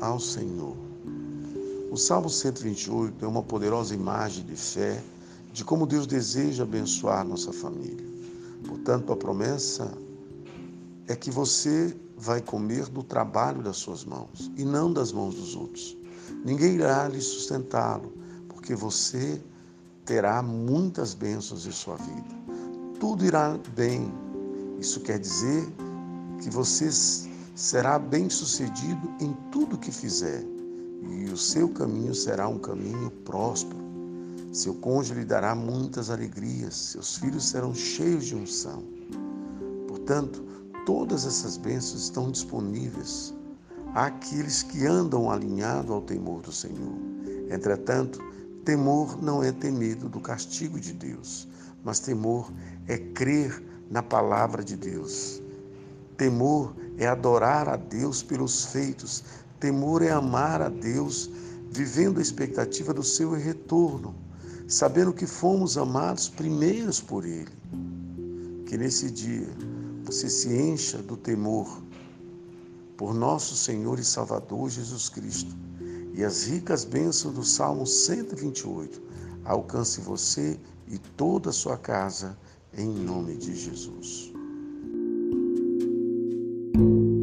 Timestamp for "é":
3.24-3.28, 11.06-11.14, 49.42-49.52, 52.86-52.96, 56.98-57.06, 60.02-60.10